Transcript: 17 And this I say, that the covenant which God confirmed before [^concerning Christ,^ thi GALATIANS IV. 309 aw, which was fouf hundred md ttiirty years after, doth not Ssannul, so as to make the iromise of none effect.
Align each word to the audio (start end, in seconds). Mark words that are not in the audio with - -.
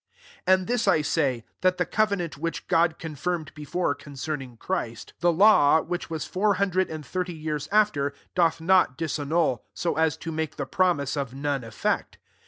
17 0.47 0.51
And 0.63 0.67
this 0.67 0.87
I 0.87 1.03
say, 1.03 1.45
that 1.61 1.77
the 1.77 1.85
covenant 1.85 2.35
which 2.35 2.67
God 2.67 2.97
confirmed 2.97 3.53
before 3.53 3.93
[^concerning 3.93 4.57
Christ,^ 4.57 5.11
thi 5.19 5.27
GALATIANS 5.27 5.35
IV. 5.35 5.37
309 5.37 5.49
aw, 5.51 5.81
which 5.81 6.09
was 6.09 6.25
fouf 6.27 6.55
hundred 6.55 6.89
md 6.89 7.01
ttiirty 7.01 7.39
years 7.39 7.69
after, 7.71 8.11
doth 8.33 8.59
not 8.59 8.97
Ssannul, 8.97 9.59
so 9.75 9.95
as 9.97 10.17
to 10.17 10.31
make 10.31 10.55
the 10.55 10.65
iromise 10.65 11.15
of 11.15 11.35
none 11.35 11.63
effect. 11.63 12.17